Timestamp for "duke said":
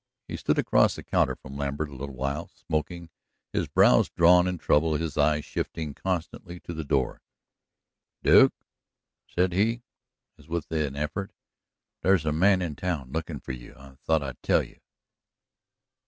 8.23-9.53